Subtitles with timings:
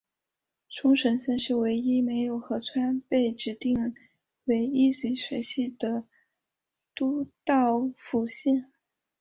[0.71, 3.93] 冲绳县是唯一没有河川被指定
[4.45, 6.05] 为一级水系的
[6.95, 8.71] 都道府县。